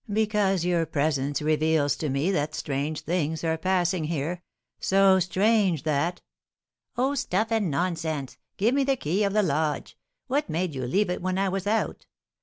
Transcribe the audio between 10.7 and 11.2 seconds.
you leave